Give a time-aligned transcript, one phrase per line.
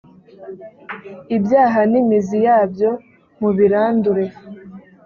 [1.35, 2.91] ibyaha nimiziyabyo
[3.39, 4.25] mubirandure.